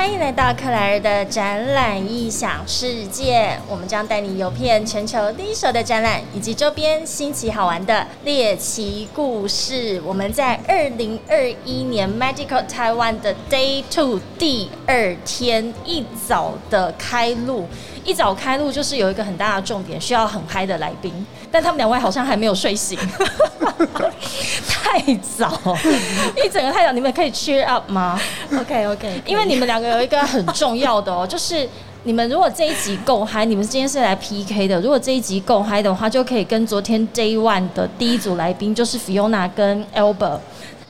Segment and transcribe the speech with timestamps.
[0.00, 10.00] 欢迎来到克莱尔的展览异想世界，我们将带你游遍全球第一手的展览以及周边新奇好玩的猎奇故事。
[10.02, 17.68] 我们在二零二一年 Medical Taiwan 的 Day Two 第二天一早的开路，
[18.10, 22.98] 一早开路就是有一个很大的重点，需要很嗨的来宾，但他们两位好像还没有睡醒，
[24.68, 25.00] 太
[25.36, 25.48] 早，
[26.44, 28.20] 一整个太早，你们可以 cheer up 吗
[28.58, 31.68] ？OK OK，因为你们两个有一个很重要的哦，就是
[32.02, 34.80] 你们如果这一集够嗨，你们今天是来 PK 的。
[34.80, 40.40] 如果这一集够嗨的话，就可以跟昨天 Day One 的第一组来宾，就是 Fiona 跟 Albert，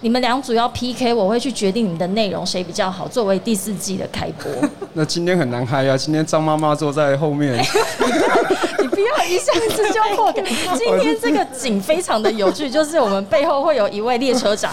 [0.02, 4.50] 你们两组要 PK，我会去决定你们的内容谁比较好，作为第四季的开播。
[4.94, 5.96] 那今天很难嗨啊！
[5.96, 7.54] 今天张妈妈坐在后面，
[8.80, 10.42] 你不要一下子就破梗。
[10.78, 14.72] 今天这个景非常的有趣，就是我们背后会有一位列车长，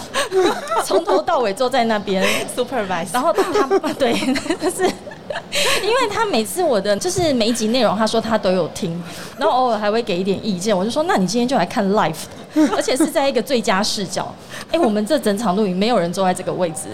[0.82, 2.24] 从头到尾坐在那边
[2.56, 4.16] supervise，然后他对，
[4.60, 4.90] 但是
[5.82, 9.02] 因为他每次我的就是每一集内容，他说他都有听，
[9.38, 10.76] 然后偶尔还会给一点意见。
[10.76, 12.14] 我就说，那你今天就来看 live，
[12.74, 14.34] 而且是在一个最佳视角。
[14.70, 16.88] 哎、我们这整场录影没有人坐在这个位置、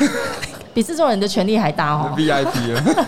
[0.00, 0.08] 哎，
[0.74, 2.12] 比制作人的权力还大哦。
[2.18, 3.06] VIP 了。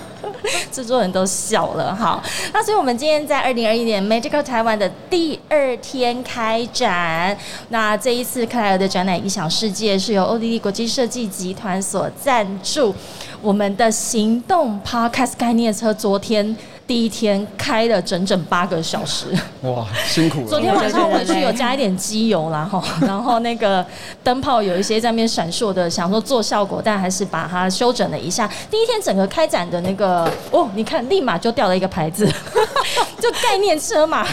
[0.71, 1.95] 制作人都笑了。
[1.95, 2.23] 好，
[2.55, 7.37] 那所以我们今天在二零二一年 Magical 台湾的第二天开展。
[7.71, 12.95] 那这一次克莱尔的展览《异想世界》是由欧地利国际设计集团所赞助。
[13.41, 19.27] 我们的行动 Podcast 概念车昨天第一天开了整整八个小时。
[19.63, 20.47] 哇，辛苦了。
[20.47, 23.85] 昨天晚上回去有加一点机油啦哈， 然后那个
[24.25, 28.51] 灯泡有一些在那边闪烁的，想说做效果，但还是把它修整了一下。
[28.71, 32.27] 第一天整个开展的那个哦，你看立马就掉了一个牌子，
[33.21, 34.27] 就概念车嘛。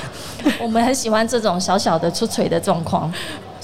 [0.59, 3.11] 我们很喜欢这种小小的出锤的状况。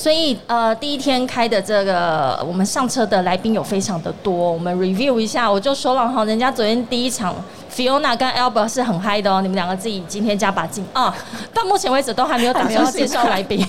[0.01, 7.35] 所以呃，第一天开的这个我们上车的来宾有非常的多，我们 review 一下，我就说了哈，人家昨天第一场
[7.71, 11.15] Fiona 跟 Albert 是很嗨的哦，你们两个自己今天加把劲啊！
[11.53, 13.63] 到目前为止都还没有打算要介绍来宾。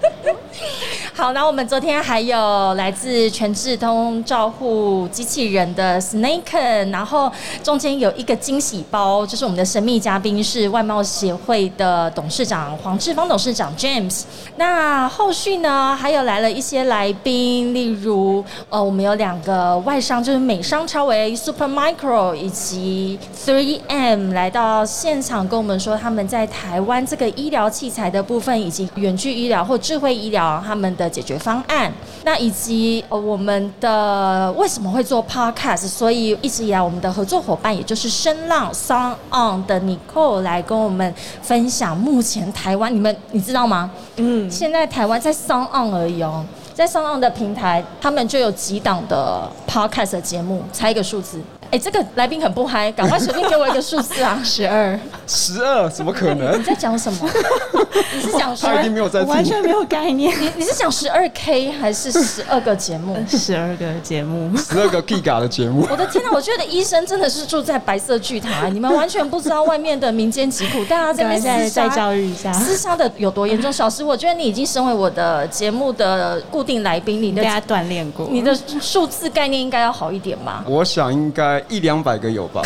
[1.14, 14.22] 好，那我们昨天还有来自全智通照护机器人的 Snake，然后中间有一个惊喜包，就是我们的神秘嘉宾是外贸协会的董事长黄志芳董事长 James。
[14.56, 31.90] 那后续呢，还有来了一些来宾，例如呃，我们有两个外商，就是美商超维 Super Micro 以及 Three M 来到现场，跟我们说他们在台湾这个医疗器材的部分，以及远距医疗或智慧医疗他们的解决方案。
[32.24, 43.90] 那以及呃我们的为什么会做 Podcast，所以一直以来我们的合作伙伴，也就是声浪 Sound On 的 Nicole 来跟我们分享目前台湾，你们你知道吗？
[44.16, 46.44] 嗯，现在台湾在 Sound On 而已哦，
[46.74, 51.40] 在 Sound On 的平台，他们就有几档的 Podcast 的节目，猜一个数字。
[51.70, 54.40] 哎，这个来宾很不嗨，赶快随便给我一个数字啊！
[54.44, 56.62] 十二，十二怎么可能你？
[56.64, 57.28] 在讲什么？
[58.14, 58.82] 你是讲十他一？
[58.84, 59.22] 定没有在。
[59.22, 60.34] 完全没有概念。
[60.40, 63.22] 你你是讲十二 K 还是十二个节目？
[63.28, 66.30] 十二个节目，十二个 Giga 的节目， 我的天哪！
[66.32, 71.38] 我觉得医生真的是住在白色巨塔，你们完全不知道外面的民间疾苦，大家这边
[71.70, 73.70] 再教育一下，厮杀的有多严重。
[73.70, 78.26] 小石，我觉得你已经身为我的节目的固定来宾，你的大家锻炼过。
[78.30, 80.64] 你的数字概念应该要好一点吧。
[80.66, 82.62] 我想应该一两百个有吧。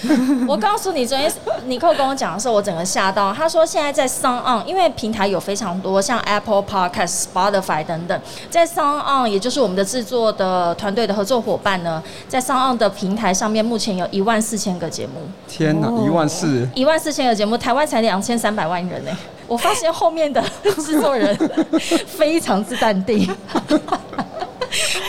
[0.46, 1.28] 我告诉你，昨天
[1.66, 3.32] 尼寇跟我讲的时候，我整个吓到。
[3.32, 15.14] 他说现在在 Sound On，因为平台有非常多，像 Apple Podcast、Spotify 等等，在 Sound On，也就是我们的制作的团队的合作伙伴呢，在 Sound On 的平台上面，目前有一万四千个节目，
[15.48, 16.68] 天哪，哦一万四！
[16.76, 19.10] 一万四千个节目，台湾才两千三百万人呢、
[19.48, 20.40] 我发现后面的
[20.76, 21.36] 制作人
[22.06, 23.28] 非常之淡定。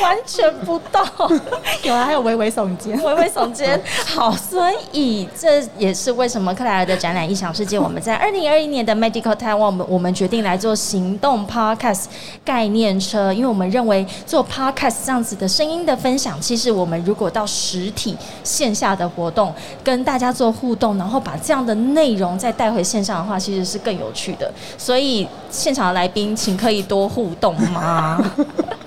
[0.01, 1.03] 完全不到，
[1.83, 3.01] 有啊，还有微微耸肩。
[3.03, 3.81] 微微耸肩。
[4.05, 12.05] 好，所以这也是为什么克莱尔的展览异想世界，我们在二零二一年的 Medical Taiwan，我们我们决定来做行动 Podcast
[12.43, 19.53] 概念车，因为我们认为做 Podcast 这样子的声音的分享，其实我们如果到实体线下的活动，
[19.83, 24.51] 跟大家做互动，然后把这样的内容再带回线上的话，其实是更有趣的。
[24.77, 28.19] 所以现场的来宾，请可以多互动吗？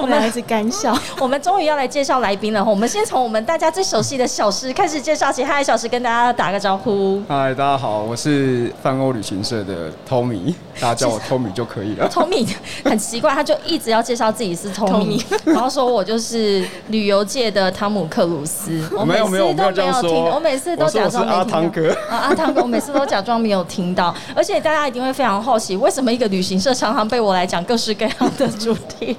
[0.00, 0.96] 我们一直干笑。
[1.20, 2.64] 我们终于要来介绍来宾了。
[2.64, 5.44] 我们先从我们大家最熟悉的小石开始介绍起。
[5.44, 7.22] 嗨，小石跟大家打个招呼。
[7.28, 12.08] 嗨，大家好，我是泛欧旅行社的 Tommy，大家叫我 Tommy 就可以了。
[12.12, 12.48] Tommy
[12.84, 18.82] 很奇怪，他就一直要介绍自己是 Tommy，然后说我就是旅游界的汤姆克鲁斯。
[18.96, 22.00] 我每没有没有次都我没有这样听，说我每次都假装阿汤听哥到。
[22.08, 29.16] 啊，阿汤哥，我每次都假装没有听到，而且大家一定会非常好奇，为什么一个旅行社常常被我来讲各式各样的主题？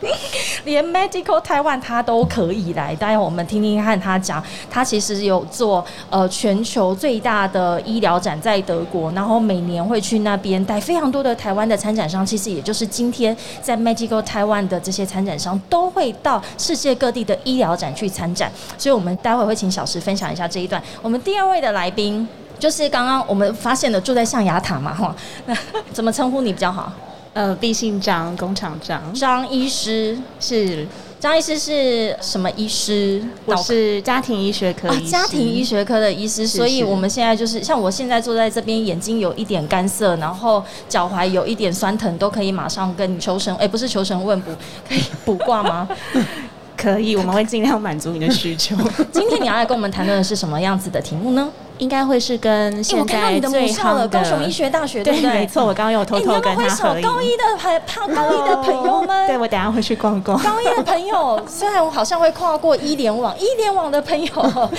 [0.66, 20.82] 连 Medical Taiwan 他都可以来，待会我们听听看他讲，他其实有做呃全球最大的医疗展在德国，然后每年会去那边带非常多的台湾的参展商，其实也就是今天在 Medical Taiwan 的这些参展商都会到世界各地的医疗展去参展，所以我们待会会请小石分享一下这一段。
[21.02, 22.28] 我们第二位的来宾。
[22.60, 25.14] 就是刚刚我们发现的住在象牙塔嘛，哈，
[25.48, 25.58] 那
[25.92, 26.94] 怎么称呼你比较好？
[27.34, 30.86] 呃，毕姓张，工厂张，张医师是
[31.20, 33.24] 张医师是什么医师？
[33.46, 36.46] 我是家庭医学科医师，家庭医学科的医师。
[36.46, 44.52] 所以我们现在就是像我现在坐在这边，眼睛有一点干涩，然后脚踝有一点酸疼，都可以马上跟你求神，哎，不是求神问卜，
[44.88, 45.90] 可以卜卦吗？
[46.78, 48.76] 可以，我们会尽量满足你的需求。
[49.12, 51.50] 今天你要来跟我们谈论的是什么样子的题目呢？
[51.84, 55.30] 应该会是跟现在最好的高雄医学大学，对不对？
[55.32, 57.02] 没错，我刚刚有偷偷跟他合影。
[57.02, 60.42] 高一的朋怕高一的 朋友们， 对我等下会去逛逛。
[60.42, 64.70] 高一的朋友， 虽然我好像会跨过一联网，一联网的朋友，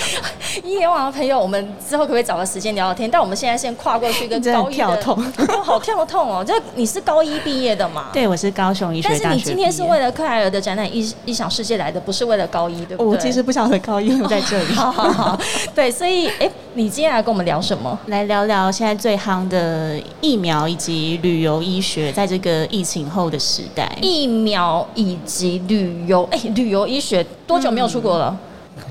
[0.63, 3.07] 一联网的朋友，我们之后可不可以找个时间聊聊天？
[3.09, 5.15] 但我们现在先跨过去跟高一跳痛，
[5.63, 6.43] 好跳痛哦！
[6.43, 8.05] 就你是高一毕业的嘛？
[8.11, 9.21] 对，我是高雄医学大学。
[9.23, 13.05] 但是你今天是为了克莱尔的展览异异想世界来的，不是为了高一，对不对？
[13.05, 14.73] 我其实不晓得高一在这里。
[14.73, 15.39] 好好好，
[15.75, 16.49] 对，所以哎。
[16.77, 17.99] 你今天来跟我们聊什么？
[18.05, 23.97] 来聊聊现在最夯的疫苗以及旅游医学，在这个疫情后的时代。
[24.01, 28.39] 疫苗以及旅游，哎，旅游医学多久没有出国了？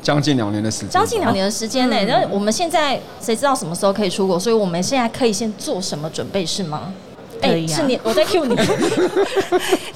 [0.02, 0.90] 将近两年的时间。
[0.90, 4.38] 将近两年的时间内，那我们现在谁知道什么时候可以出国？
[4.38, 6.92] 所以我们现在可以先做什么准备是吗？
[7.40, 8.54] 哎，是你，我在 Q 你。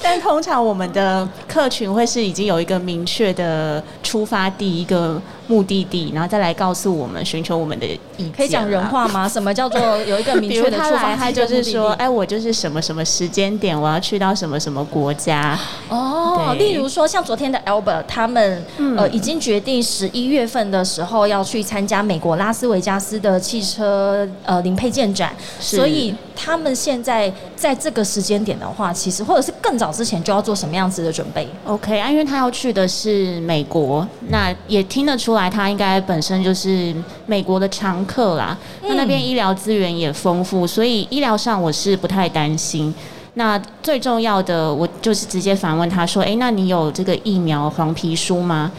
[0.01, 5.21] 但通常我们的客群会是已经有一个明确的出发地，一个。
[5.49, 8.31] 目的地，然后再来告诉我们寻求我们的意见。
[8.31, 9.27] 可以讲人话吗？
[9.27, 11.15] 什么叫做有一个明确的 出发？
[11.15, 15.57] 他就是说，哎，我就是什么什么时间点，我要去到什么什么国家。
[15.89, 18.63] 哦，例如说像昨天的 Albert，他们
[18.95, 35.38] 呃已经决定十一月份的时候要去参加美国拉斯维加斯的汽车呃零配件展，所以他们现在在这个时间点的话，其实或者是更早之前就要做什么样子的准备？OK 啊，因为他要去的是美国，那也听得出来。
[35.39, 36.93] 来，他应该本身就是
[37.25, 38.57] 美国的常客啦。
[38.83, 42.93] 那那边医疗资源也丰富，所以医疗上我是不太担心。
[43.35, 48.71] 那最重要的，我就是直接反问他说：“哎，那你有这个疫苗黄皮书吗？”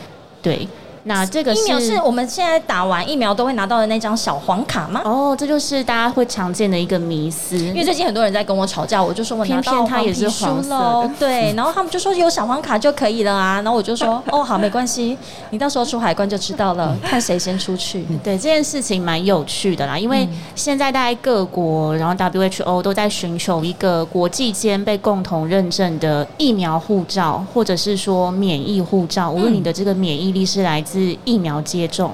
[0.42, 0.68] 对。
[1.04, 5.00] 那这个疫苗是我们现在打完疫苗都会拿到的那张小黄卡吗？
[5.04, 7.56] 哦，这就是大家会常见的一个迷思。
[7.56, 15.16] 因为最近很多人在跟我吵架，我就说我拿到黄皮书了，对，然后他们就说有小黄卡就可以了啊，然后我就说 哦好，没关系，
[15.50, 18.04] 你到时候出海关就知道了，看谁先出去。
[18.22, 32.12] 对，这件事情蛮有趣的啦，因为现在大概各国，然后 WHO 都在寻求一个国际间被共同认证的疫苗护照，或者是说免疫护照，无论你的这个免疫力是来是疫苗接种，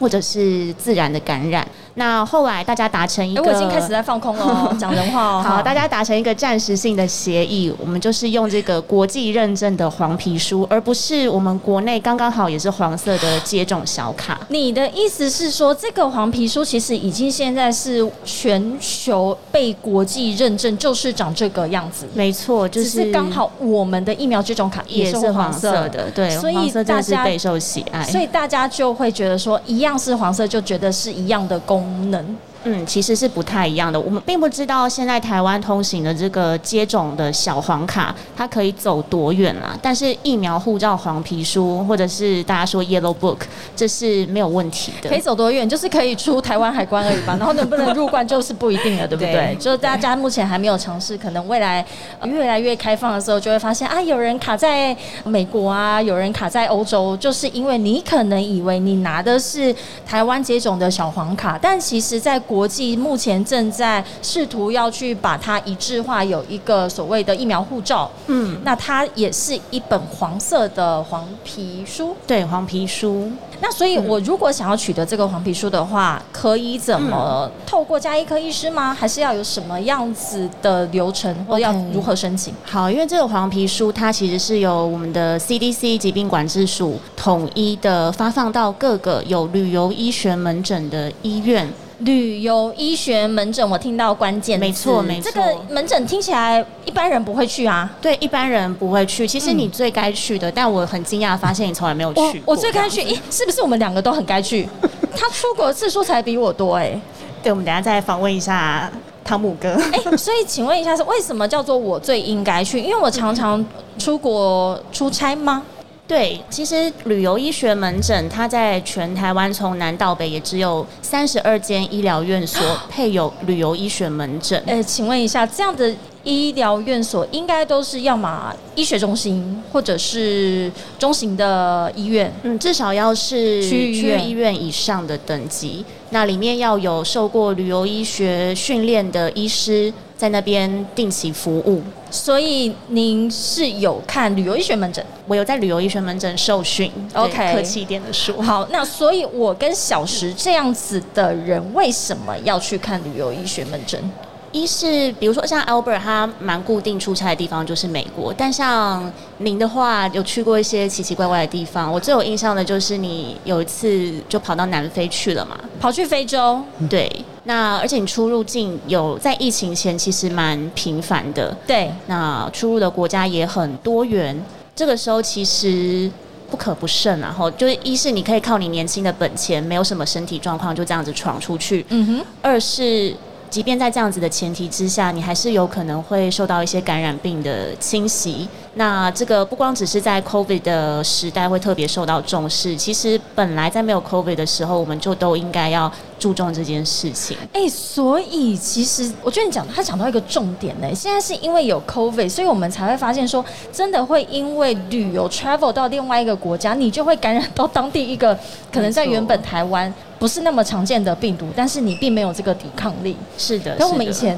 [0.00, 1.66] 或者是自然的感染。
[1.98, 5.42] 那后来大家达成一个，我已经开始在放空了， 讲人话哦。
[5.44, 14.38] 好，大家达成一个暂时性的协议，我们就是用这个国际认证的黄皮书，而不是我们国内刚刚好也是黄色的接种小卡。
[14.48, 22.06] 你的意思是说，这个黄皮书其实已经现在是全球被国际认证，就是长这个样子。
[22.14, 31.87] 没错，就是刚好我们的疫苗接种卡也是黄色的，对，所以大家备受喜爱，所以大家就会觉得说，一样是黄色，就觉得是一样的功。
[31.88, 32.47] 能。
[32.64, 33.98] 嗯，其实是不太一样的。
[33.98, 39.76] 我们并不知道现在台湾通行的这个接种的小黄卡，它可以走多远啦。
[39.80, 43.38] 但是疫苗护照黄皮书，或者是大家说 Yellow Book，
[43.76, 45.08] 这是没有问题的。
[45.08, 45.68] 可以走多远？
[45.68, 47.36] 就是可以出台湾海关而已吧。
[47.38, 49.56] 然后能不能入关就是不一定了，对不对？
[49.60, 51.84] 就是大家目前还没有尝试，可能未来
[52.24, 59.74] 越来越开放的时候，就会发现啊，有人卡在美国啊，有人卡在欧洲，就是因为你可能以为你拿的是
[60.04, 68.10] 台湾接种的小黄卡，但其实在国际目前正在试图要去把它一致化，有一个所谓的疫苗护照。
[68.26, 72.16] 嗯，那它也是一本黄色的黄皮书。
[72.26, 73.30] 对，黄皮书。
[73.60, 78.94] 那所以，我如果想要取得这个黄皮书的话，可以怎么透过加医科医师吗？
[78.94, 82.54] 还是要有什么样子的流程，或要如何申请？
[82.64, 91.68] 好，因为这个黄皮书它其实是由我们的 CDC 疾病管制署统一的发放到各个有旅游医学门诊的医院。
[91.98, 97.90] 旅游医学门诊，我听到关键没错没错，这个门诊听起来一般人不会去啊。
[98.00, 99.26] 对，一般人不会去。
[99.26, 102.42] 其实你最该去的，但我很惊讶发现你从来没有去。
[102.46, 104.68] 我最该去，咦，是不是我们两个都很该去？
[105.16, 107.00] 他出国次数才比我多哎。
[107.42, 108.90] 对，我们等下再访问一下。
[109.24, 109.74] 汤姆哥。
[109.92, 112.80] 哎、所以请问一下，是为什么叫做我最应该去？
[112.80, 113.62] 因为我常常
[113.98, 115.62] 出国出差吗？
[116.08, 124.60] 对，其实旅游医学门诊，它在全台湾从南到北也只有三十二间医疗院所配有旅游医学门诊。
[124.66, 125.94] 呃，请问一下，这样的
[126.24, 132.32] 医疗院所应该都是要么医学中心，或者是中型的医院？
[132.42, 141.82] 嗯，至少要是区域医院以上的等级，那里面要有受过旅游医学训练的医师在那边定期服务。
[142.10, 145.04] 所以您是有看旅游医学门诊？
[145.26, 154.02] 我有在旅游医学门诊受训 OK 客气一点的说，好，那所以我跟小石这样子的人，为什么要去看旅游医学门诊？
[154.52, 161.92] 一是比如说像 Albert 他蛮固定出差的地方就是美国，但像您的话有去过一些奇奇怪怪的地方。
[161.92, 167.10] 我最有印象的就是你有一次就跑到南非去了嘛，跑去非洲，对。
[167.44, 174.38] 那而且你出入境有在疫情前其实蛮频繁的，对，那出入的国家也很多元。
[174.76, 176.10] 这个时候其实
[176.50, 183.14] 不可不慎，然后就是一是你可以靠你年轻的本钱，没有什么身体状况就这样子闯出去，嗯哼，二是，
[183.50, 188.48] 即便在这样子的前提之下，你还是有可能会受到一些感染病的侵袭。
[188.74, 197.36] 那这个不光只是在 COVID 的时代会特别受到重视，其实本来在没有 COVID 的时候，我们就都应该要注重这件事情。
[197.52, 208.38] 哎、所以其实我觉得你讲他讲到一个重点呢，现在是因为有 COVID，所以我们才会发现说，真的会因为旅游 travel 到另外一个国家，你就会感染到当地一个
[208.72, 213.16] 可能在原本台湾不是那么常见的病毒，但是你并没有这个抵抗力。
[213.36, 214.36] 是的，跟我们以前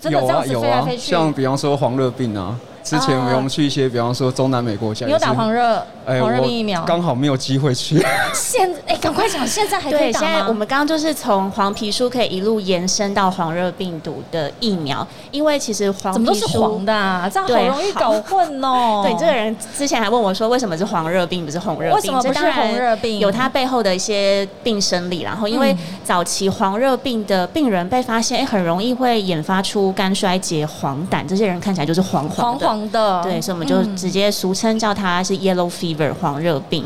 [0.00, 3.32] 真的这样子啊有啊飞来飞，去，像比方说黄热病啊，之前啊。
[3.34, 6.82] 我们去一些比方说中南美国家，你有打黄，热哎黄热病疫苗？
[6.84, 8.04] 刚好没有机会去。
[8.34, 10.26] 现哎，赶快讲，现在还可以对，打吗？
[10.26, 17.28] 现在我们刚刚就是从黄皮书可以一路延伸到黄热病毒的疫苗，因为其实黄怎么都是黄的、啊？
[17.32, 19.02] 这样好容易搞混哦。
[19.04, 21.94] 对，这个人之前还问我说，为什么是黄热病不是红热病？
[21.94, 25.22] 为什么不是这当然红热病有它背后的一些病生理。
[25.22, 32.66] 然后，因为嗯早期黄热病的病人被发现，哎，很容易会引发出肝衰竭、黄疸，这些人看起来就是黄黄黄的。
[32.66, 36.84] 黄的，对，所以我们就嗯直接俗称叫它是 yellow fever 黄热病。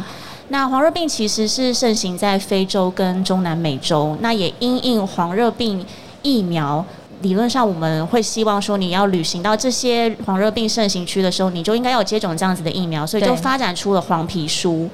[0.49, 5.85] 那黄热病其实是盛行在非洲跟中南美洲，那也因应黄热病
[6.23, 6.85] 疫苗。
[7.23, 14.89] 理论上，我们会希望说，你要旅行到这些黄热病盛行区的时候，你就应该要接种这样子的疫苗，所以就发展出了黄皮书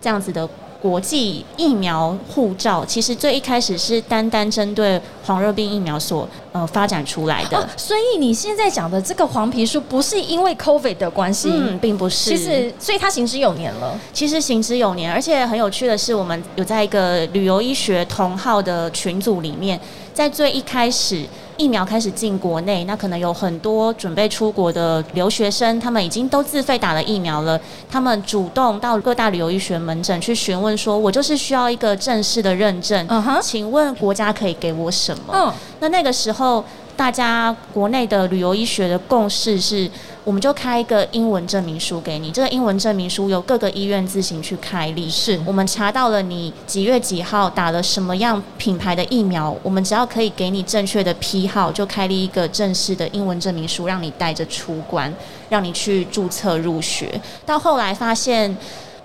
[0.00, 0.46] 这样子的
[0.80, 2.84] 国际疫苗护照。
[2.84, 7.58] 其实最一开始是单单针对黄热病疫苗所呃发展出来的。
[7.58, 12.30] 哦，所以你现在讲的这个黄皮书不是因为 COVID 的关系，嗯，并不是。
[12.30, 13.98] 其实所以它行之有年了。
[14.12, 19.78] 其实行之有年，而且很有趣的是，我们有在一个旅游医学同号的群组里面，
[20.14, 21.24] 在最一开始
[21.60, 33.06] 疫苗开始进国内，那可能有很多准备出国的留学生，他们已经都自费打了疫苗了，他们主动到各大旅游医学门诊去询问说，我就是需要一个正式的认证，
[33.42, 35.34] 请问国家可以给我什么？
[35.34, 36.64] 嗯，那那个时候，
[37.00, 39.90] 大家国内的旅游医学的共识是，
[40.22, 42.30] 我们就开一个英文证明书给你。
[42.30, 45.08] 这个英文证明书由各个医院自行去开立。
[45.08, 55.10] 是我们查到了你几月几号打了什么样品牌的疫苗，我们只要可以给你正确的批号，就开立一个正式的英文证明书，让你带着出关，
[55.48, 57.18] 让你去注册入学。
[57.46, 58.54] 到后来发现。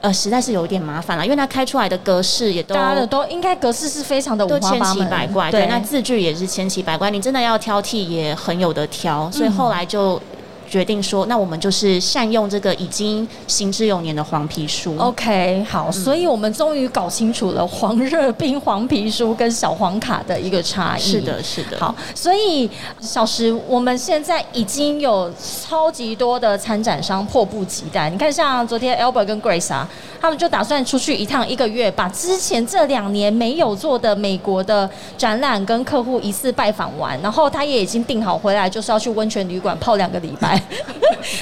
[0.01, 10.21] 呃，实在是有一点麻烦了，因为它开出来的格式也都大家的都应该格式是非常的都千奇五花八门，百怪，对，那字句也是千奇百怪，你真的要挑剔也很有的挑，所以后来就
[10.69, 14.95] 决定说，那我们就是善用这个已经行之有年的黄皮书。
[14.97, 21.01] OK，好，嗯所以我们终于搞清楚了黄热病、黄皮书跟小黄卡的一个差异。
[21.01, 21.77] 是的，是的。
[21.79, 22.69] 好，所以
[22.99, 28.09] 小石，我们现在已经有超级多的参展商迫不及待。
[28.09, 29.87] 你看，像昨天 Albert 跟 Grace 啊，
[30.19, 40.54] 他们就打算出去一趟一个月，把之前这两年没有做的美国的展览跟客户一次拜访完，然后他也已经订好回来，就是要去温泉旅馆泡两个礼拜。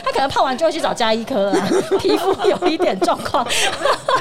[0.03, 1.67] 他可能泡完就会去找加医科啊，
[1.99, 3.45] 皮肤有一点状况。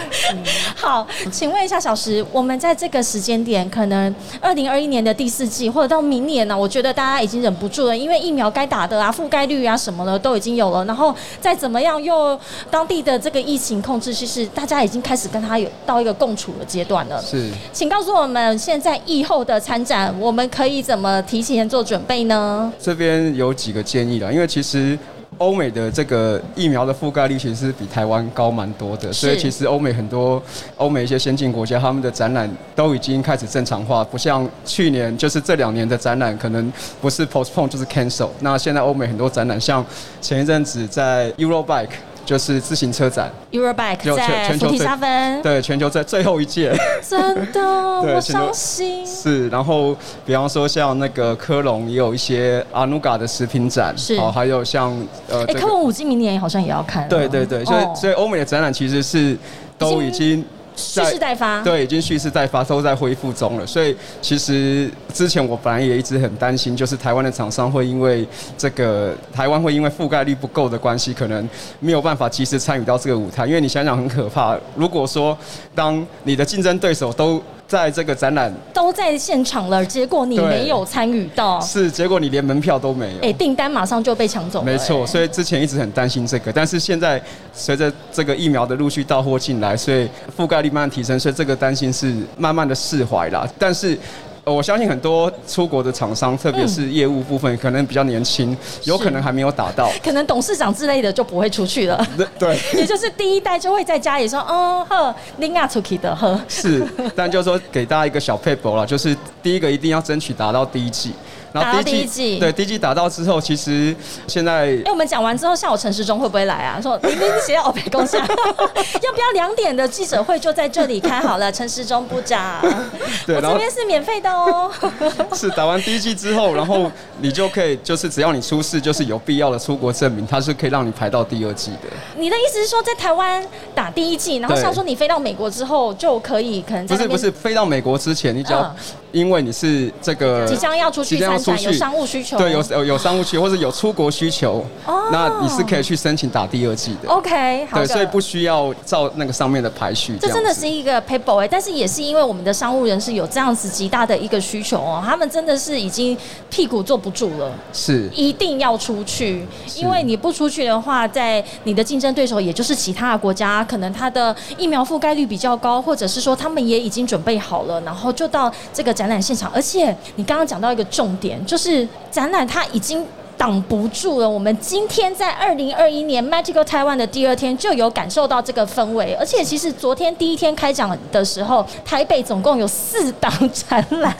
[0.75, 12.39] 好，请问一下小石，我们在这个时间点，可能二零二一年的第四季，或者到明年呢、我觉得大家已经忍不住了，因为疫苗该打的啊、覆盖率啊什么的都已经有了，然后再怎么样又
[12.71, 17.21] 当地的这个疫情控制，其实大家已经开始跟他有到一个共处的阶段了。
[17.23, 22.73] 是请告诉我们，现在疫后的参展，我们可以怎么提前做准备呢？
[22.81, 24.99] 这边有几个建议啦，因为其实
[25.43, 30.41] 欧美的这个疫苗的覆盖率其实是比台湾高蛮多的，所以其实欧美很多
[30.77, 38.29] 欧美一些先进国家，他们的展览都已经开始正常化，不像去年就是这两年的展览可能不是 postpone 就是 cancel。
[38.39, 39.85] 那现在欧美很多展览，像
[40.21, 41.89] 前一阵子在 Eurobike。
[42.25, 46.73] 就是自行车展，Eurobike 在福提沙芬，对，全球在最后一届，
[47.09, 47.61] 真的，
[48.01, 49.07] 我伤心。
[49.07, 54.93] 是，然后比方说像那个科隆也有一些阿努嘎的食品展，是，哦，还有像
[55.29, 59.37] 呃，哎，科隆五 G 明年好像也要看，对对对，所以所以欧美的展览其实是
[59.77, 60.45] 都已经。
[60.75, 63.67] 蓄势待发，对，已经蓄势待发，都在恢复中了。
[63.67, 68.27] 所以其实之前我本来也一直很担心，就是台湾的厂商会因为
[68.57, 71.49] 这个台湾会因为覆盖率不够的关系，可能
[71.81, 73.47] 没有办法及时参与到这个舞台。
[73.47, 75.37] 因为你想想很可怕，如果说
[75.75, 84.67] 当你的竞争对手都在这个展览都在现场了，结果你没有参与到，是结果你连门票都没有，哎，订单马上就被抢走了。
[84.67, 87.19] 没错，所以之前一直很担心这个，但是现在
[87.55, 93.51] 随着这个疫苗的陆续到货进来，所以覆盖率慢慢提升，所以这个担心是慢慢的释怀了。
[93.59, 93.99] 但是。
[94.45, 99.89] 我相信很多出国的厂商，特别是业务部分，可能比较年轻，有可能还没有打到。
[100.03, 102.05] 可能董事长之类的就不会出去了。
[102.39, 106.85] 对， 也就是第一代就会在家里说：“哦呵，拎啊出去的呵。”是，
[107.15, 111.13] 但就是说给大家一个小 paper 了，就是第一个一定要争取达到第一季。
[111.53, 113.95] 然后第一季，对第一季打到之后，其实
[114.27, 116.81] 现在，哎，我们讲完之后，下午陈时中会不会来啊？
[116.81, 121.51] 说明明写要北公下， 要不要两点的记者会就在这里开好了？
[121.53, 124.71] 陈时中部长，我这边是免费的哦。
[125.35, 126.91] 是打完第一季之后，然后
[127.21, 131.89] 你就可以，就是只要你出示就是有必要的出国证明，它是可以让你排到第二季的。
[132.17, 133.45] 你的意思是说，在台湾
[133.75, 138.75] 打第一季，然后像说你飞到美国之后就可以，可能不是不是飞到美国之前，你只要。
[139.13, 147.09] 因为你是这个即将要出去参展，有商务需求，对，有有有商务需求或者有出国需求，哦，那你是可以去申请打第二季的。
[147.09, 150.17] OK，好对，所以不需要照那个上面的排序。
[150.21, 156.17] 这真的是一个 paper 哎，但是也是因为我们的商务人士有这样子极大的一个需求哦，他们真的是已经
[156.49, 159.45] 屁股坐不住了，是一定要出去，
[159.77, 168.93] 因为你不出去的话，在你的竞争对手也就是其他的国家，可能他的疫苗覆盖率比较高，或者是说他们也已经准备好了，然后就到这个。
[168.93, 173.07] 展览现场，而且你刚刚讲到一个重点，就是展览它已经。
[173.43, 174.31] 挡不住了。
[174.31, 184.15] 我们今天在二零二一年 Magical Taiwan 的第二天就有感受到这个氛围，而且其实昨天第一天开讲的时候，台北总共有四档展览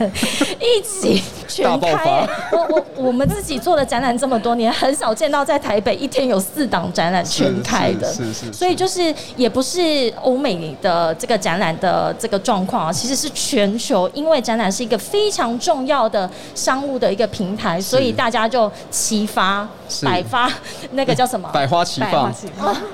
[0.59, 2.27] 一起全开。
[2.51, 8.13] 我我我们自己做的展览这么多年，很少见到在台北一天有四档展览全开的。
[8.13, 8.51] 是是。
[8.51, 18.69] 所以就是也不是欧美的这个展览的这个状况啊，其实是全球，因为展览是一个非常重要的商务的一个平台，所以大家就。
[19.13, 19.67] 齐发
[20.01, 20.51] 百发，
[20.93, 21.47] 那个叫什么？
[21.53, 22.33] 百花齐放。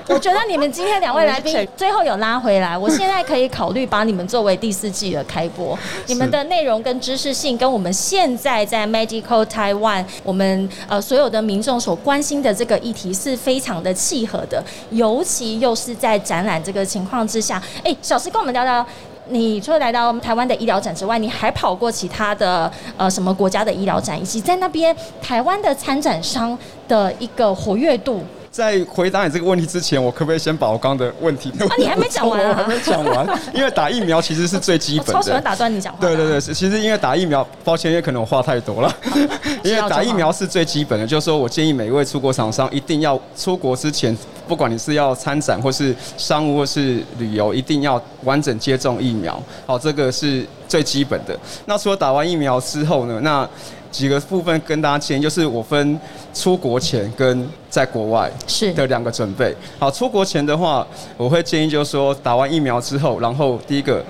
[0.06, 5.78] 我觉得你们今天两位来宾 最后有拉回来，我现在可以考虑把你们作为第四季的开播。
[6.08, 17.62] 你们的内容跟知识性跟我们现在在 Medical Taiwan 我们呃所有的民众所关心的这个议题是非常的契合的，尤其又是在展览这个情况之下。
[17.82, 18.84] 哎，小石跟我们聊聊。
[19.30, 26.56] 你除了来到台湾的医疗展之外，你还跑过其他的呃什么国家的医疗展，以及在那边台湾的参展商
[26.88, 28.22] 的一个活跃度。
[28.50, 31.50] 在回答你这个问题之前，我可不可以先把我刚的问题？
[31.60, 32.48] 啊，你还没讲完啊！
[32.50, 35.12] 我还没讲完，因为打疫苗其实是最基本的。
[35.14, 36.00] 超喜欢打断你讲话。
[36.00, 38.92] 对对对，其实因为打疫苗，抱歉，因为可能我话太多了。
[39.62, 44.18] 因为打疫苗是最基本的，就是说我建议每一位出国厂商一定要出国之前，
[44.50, 49.40] 不管你是要参展或是商务或是旅游，一定要完整接种疫苗。
[49.64, 51.38] 好，这个是最基本的。
[51.66, 53.20] 那除了打完疫苗之后呢？
[53.22, 53.48] 那
[53.92, 56.00] 几个部分跟大家建议，就是我分
[56.34, 59.54] 出国前跟在国外是的两个准备。
[59.78, 60.84] 好，出国前的话，
[61.16, 64.04] 我会建议就是说打完疫苗之后，然后第一个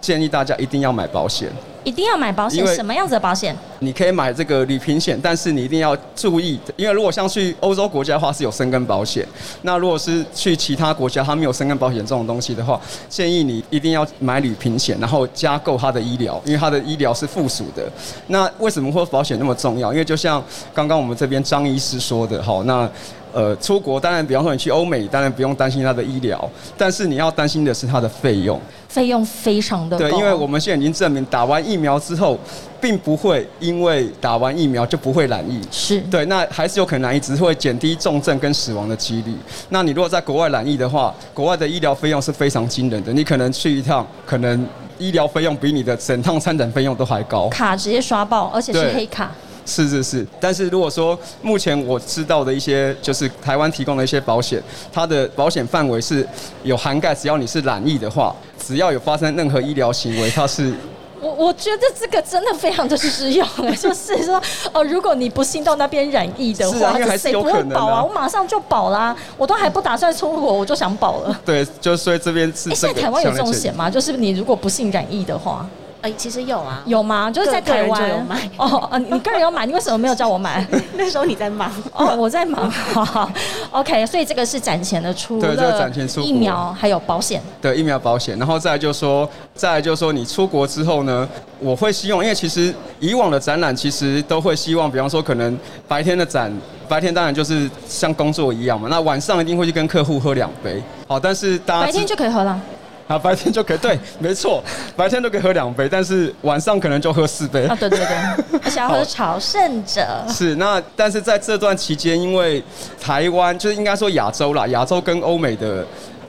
[0.00, 1.50] 建议大家一定要买保险。
[1.84, 3.56] 一定要买保险，什么样子的保险？
[3.78, 9.26] 你可以买这个旅平险，但是你一定要注意，因为如果像去欧洲国家的话是有生根保险，
[9.62, 17.90] 那如果是去其他国家，它没有生根保险这种东西的话，建议你一定要买旅平险，然后加购它的医疗，因为它的医疗是附属的。
[18.26, 19.90] 那为什么会保险那么重要？
[19.90, 22.90] 因为就像刚刚我们这边张医师说的，好，那
[23.38, 28.60] 呃出国当然，比方说你去欧美，当然不用担心它的医疗，但是你要担心的是它的费用。
[28.88, 32.36] 费用非常的对，因为我们现在已经证明，打完疫苗之后，
[32.80, 35.60] 并不会因为打完疫苗就不会染疫。
[35.70, 39.32] 是对，那还是有可能染疫，只是会减低重症跟死亡的几率。
[39.68, 44.66] 那你如果在国外染疫的话，国外的医疗费用是非常惊人的，你可能去一趟，可能
[44.98, 47.48] 医疗费用比你的整趟参展费用都还高。
[47.50, 49.30] 卡直接刷爆，而且是黑卡。
[49.68, 56.26] 是是是，但是如果说目前我知道的一些，就是台湾提供的一些保险，它的保险范围是
[56.62, 60.72] 有涵盖，只要你是染疫的话，只要有发生任何医疗行为，它是
[61.20, 64.40] 我我觉得这个真的非常的实用哎，就是说，
[64.72, 67.98] 哦，如果你不幸到那边染疫的话，谁不保啊？
[67.98, 71.40] 啊我马上就保啦，我都还不打算出国，我就想保了。
[71.44, 73.90] 对，就所以这边是现在台湾有这种险吗？
[73.90, 75.68] 就是你如果不幸染疫的话，
[76.00, 77.28] 哎，其实有啊，有吗？
[77.28, 80.64] 就是在台湾有买哦，呃你个人有买，你为什么没有叫我买？
[80.94, 81.70] 那时候你在忙。
[81.92, 82.70] 哦，我在忙。
[82.70, 83.30] 好 好
[83.72, 87.42] OK，所以这个是展前的，出对这个了展前出国疫苗还有保险。
[87.60, 95.58] 的疫苗保险，然后再来就说，再来就说你出国之后呢，我会希望，因为其实以往的展览其实都会希望，比方说可能
[95.88, 96.52] 白天的展，
[96.88, 102.60] 白天当然就是像工作一样嘛，那晚上一定会去跟客户喝两杯，好，但是大家白天就可以喝了。
[103.08, 104.62] 啊白天就可以，对， 没错，
[104.94, 107.74] 白天都可以喝两杯，但是晚上可能就喝四杯啊，。
[107.74, 110.06] 对对对， 而且要喝朝圣者。
[110.28, 112.62] 是，那但是在这段期间，因为
[113.00, 115.84] 台湾就是应该说亚洲啦，亚洲跟欧美的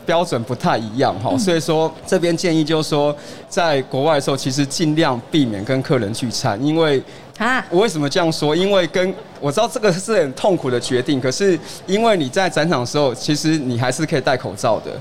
[0.05, 3.15] 标准不太一样哈，所以说这边建议就是说，
[3.47, 7.03] 在国外的时候，其实尽量避免跟客人聚餐，因为
[7.37, 8.55] 啊，我为什么这样说？
[8.55, 14.91] 因为跟我知道这个是很痛苦的决定，可是因为你在展场的时候，其实你还是可以戴口罩的，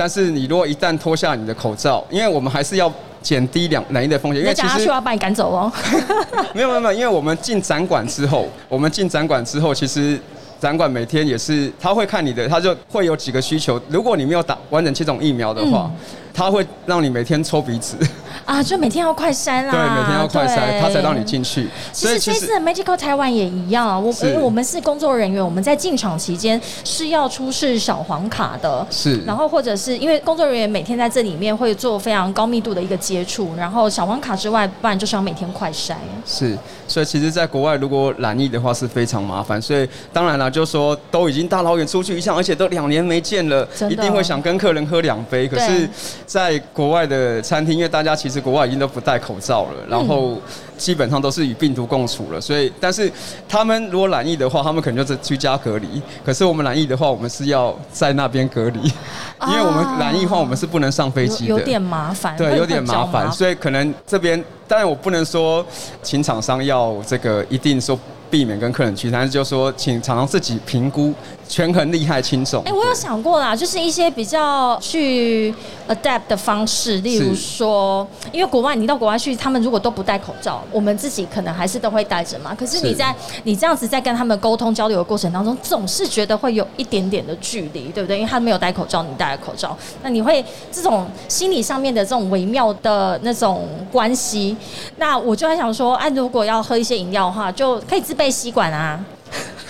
[0.00, 5.70] 但是你如果一旦脱下你的口罩，因为我们还是要减低两染疫的风险，因为其实去要把你赶走哦。
[6.54, 10.18] 没有没有没有，因为我们进展馆之后，我们进展馆之后，其实
[10.58, 13.78] 展馆每天也是他会看你的，他就会有几个需求。
[13.90, 15.90] 如果你没有打完整接种疫苗的话，
[16.34, 17.96] 他会让你每天抽鼻子，
[18.44, 19.70] 啊，就每天要快筛啦。
[19.70, 21.20] 对，每天要快筛，对他才让你。
[21.30, 21.68] 进去。
[21.92, 28.84] 其实这次的 Magical 台湾也一样啊，我是我们是工作人员，我们在进场期间是要出示小黄卡的。
[28.90, 35.94] 是然后或者是因为工作人员每天在这里面会做非常高密度的一个接触，然后小黄卡之外，不然就是要每天快筛。
[36.26, 45.46] 是，所以其实，在国外如果染疫的话是非常麻烦，所以当然了，就说都已经大老远出去一趟，而且都两年没见了一定会想跟客人喝两杯。
[45.46, 45.90] 可是对，
[46.30, 50.40] 在国外的餐厅，因为大家其实国外已经都不戴口罩了，然后
[50.78, 53.10] 基本上都是与病毒共处了，所以，但是
[53.48, 56.00] 他们如果染疫的话，他们可能就是居家隔离。
[56.24, 58.78] 可是我们染疫的话，我们是要在那边隔离，
[59.48, 65.66] 因为我们染疫的话，我们是不能上飞机的，有有点麻烦，对，有点麻烦，所以可能这边当然我不能说
[66.00, 67.98] 请厂商要这个一定说
[68.30, 71.12] 避免跟客人聚餐，但是就说请厂商自己评估
[71.50, 72.62] 权衡利害轻重。
[72.64, 75.52] 哎、我有想过啦，就是一些比较去
[75.88, 82.54] adapt 的方式，例如说，因为国外你到国外去，他们如果都不戴口罩，我们自己可能还是都会戴着嘛。
[82.54, 88.18] 可是你是在你这样子在跟他们沟通交流的过程当中，总是觉得会有一点点的距离，对不对？
[88.18, 94.56] 因为他没有戴口罩，你戴了口罩，那你会这种心理上面的这种微妙的那种关系。
[94.98, 99.04] 那我就在想说，哎、如果要喝一些饮料的话，就可以自备吸管啊。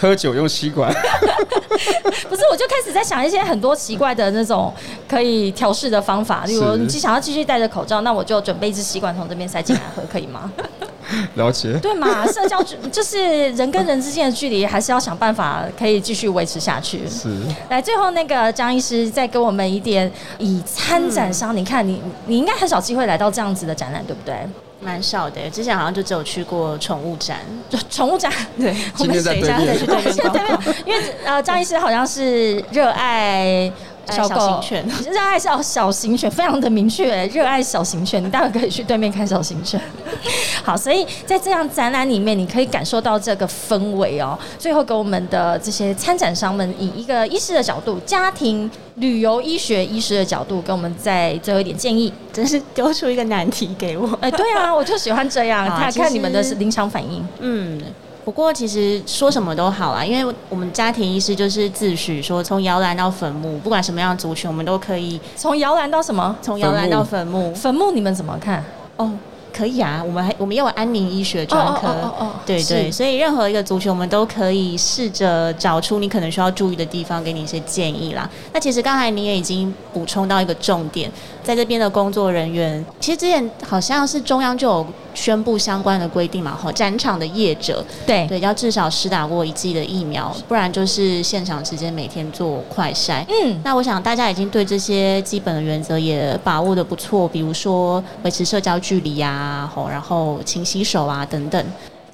[0.01, 0.91] 喝酒用吸管，
[2.29, 4.73] 不是，我就开始在想一些很多奇怪的那种
[5.07, 10.51] 可以调试的方法， 例如是你想要继续戴着口罩，那我就准备一支吸管从这边塞进来喝，可以吗？
[11.35, 11.77] 了解。
[11.83, 12.25] 对嘛？
[12.27, 17.07] 社交距就是人跟人之间的距离，还是要想办法可以继续维持下去。
[17.09, 17.29] 是，
[17.69, 24.37] 来，最后那个张医师再给我们一点以参展商，你看你你应该很少机会来到这样子的展览，对不对？
[24.81, 27.39] 蛮少的，之前好像就只有去过宠物展，
[27.91, 29.97] 宠物展，对，今天在等一下再去对
[30.33, 33.71] 面， 因为呃，张医师好像是热爱
[34.11, 38.23] 小型犬 热爱小小型犬，非常的明确，热爱小型犬。
[38.23, 39.81] 你待会可以去对面看小型犬。
[40.63, 44.39] 好，所以在这样展览里面，你可以感受到这个氛围哦。
[44.59, 52.13] 最后给我们的这些参展商们，以一个医师的角度，家庭旅游医学医师的角度，给我们再最后一点建议。
[52.33, 54.09] 真是丢出一个难题给我。
[54.21, 57.27] 哎，对啊，我就喜欢这样，看看你们的实临场反应。
[57.41, 57.81] 嗯，
[58.25, 67.55] 不过其实说什么都好啦，因为我们家庭医师就是自诩说，从摇篮到坟墓，不管什么样的族群，我们都可以从摇篮到什么从摇篮到坟墓。
[67.55, 68.65] 坟墓，你们怎么看？
[68.97, 69.11] 哦，
[69.53, 78.29] 可以啊，我们还我们也有安宁医学专科，哦哦哦对对，所以任何一个族群，我们都可以试着找出你可能需要注意的地方，给你一些建议啦。
[78.53, 81.11] 那其实刚才你也已经补充到一个重点，
[81.43, 93.25] 在这边的工作人员，其实之前好像是中央就有宣布相关的规定嘛，吼，展场的业者对对要至少施打过一剂的疫苗，不然就是现场直接每天做快筛。
[93.29, 101.65] 嗯，那我想大家已经对这些基本的原则也把握的不错，比如说维持社交距离啊，吼，然后勤洗手啊等等。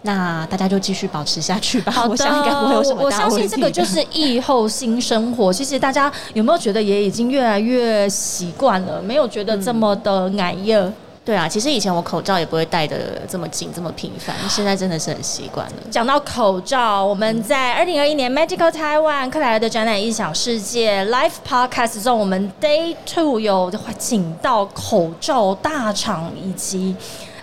[0.02, 1.90] 那大家就继续保持下去吧。
[1.90, 5.52] 好的，我想应该不会有什么我相信这个就是疫后新生活。
[5.52, 10.92] 其实大家有没有觉得也已经越来越习惯了，没有觉得这么的矮热？
[11.24, 15.72] 对啊，其实以前我口罩也不会戴的这么紧、这么频繁，现在真的是很习惯了。
[15.90, 26.94] 讲到口罩，我们在二零二一年 Magical Taiwan 克莱尔的展览异想世界 Live Podcast 中，我们 Day Two 有请到口罩大厂以及。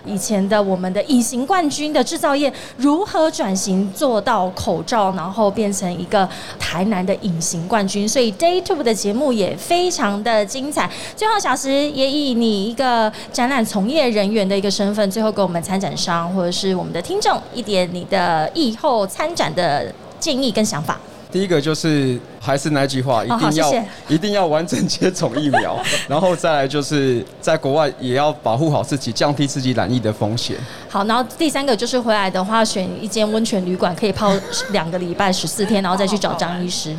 [0.04, 8.08] 以前的我们的隐形冠军的制造业如何转型做到口罩，然后变成一个台南的隐形冠军？
[8.08, 10.90] 所以 Day Two 的节目也非常的精彩。
[11.16, 21.00] 最后小时也以你一个展览从业人员的一个身份，最后给我们参展商或者是我们的听众一点你的以后参展的建议跟想法。
[21.34, 23.74] 第一个就是还是那句话，一定要
[24.06, 30.56] 一定要完整接种疫苗， 然后再来就是在国外也要保护好自己，降低自己染疫的风险。
[30.88, 34.32] 好，然后第三个就是回来的话，选一间温泉旅馆，可以泡
[34.70, 36.96] 两个礼拜十四天，然后再去找张医师。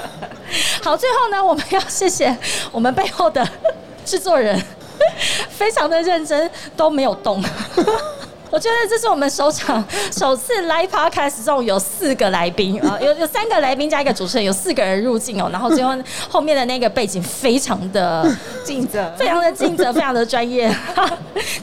[0.84, 2.36] 好，最后呢，我们要谢谢
[2.70, 3.48] 我们背后的
[4.04, 4.62] 制作人，
[5.48, 7.42] 非常的认真，都没有动。
[8.50, 15.48] 我觉得这是我们首场 首次 live podcast 中有四个来宾啊，有有三个来宾加一个主持人，有四个人入境哦。
[15.52, 15.94] 然后最后
[16.28, 18.24] 后面的那个背景非常的
[18.64, 20.72] 尽责，非常的尽责，非常的专业，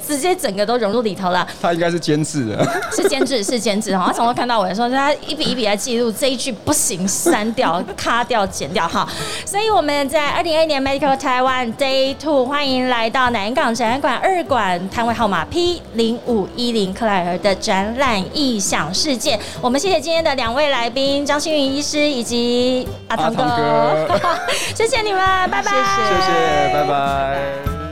[0.06, 1.48] 直接整个都融入里头了。
[1.62, 3.92] 他应该是监制的，是监制，是监制。
[3.94, 9.08] 他从头看到尾的时候，他一笔一笔来记录这一句不行，删掉、卡掉、剪掉哈。
[9.46, 16.94] 所以我们在二零二一年 Medical Taiwan Day Two，欢迎来到南港展览馆二馆，摊位号码 P 零五一零。
[16.94, 24.08] 克莱尔的展览异想世界，我们谢谢今天的两位来宾张馨云医师以及阿汤哥，
[24.76, 27.83] 谢谢你们，拜拜，谢谢，拜拜。